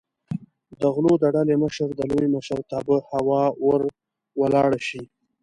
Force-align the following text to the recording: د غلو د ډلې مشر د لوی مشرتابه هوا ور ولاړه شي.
د 0.79 0.81
غلو 0.95 1.13
د 1.19 1.25
ډلې 1.35 1.55
مشر 1.63 1.87
د 1.95 2.01
لوی 2.11 2.27
مشرتابه 2.35 2.97
هوا 3.11 3.43
ور 3.65 3.81
ولاړه 4.39 4.79
شي. 4.87 5.03